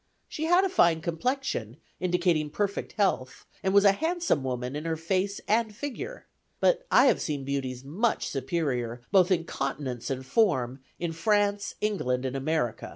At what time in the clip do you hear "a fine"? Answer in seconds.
0.65-0.99